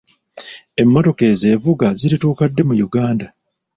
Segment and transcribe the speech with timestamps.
[0.81, 3.27] Emmotoka ezeevuga zirituuka ddi mu Uganda?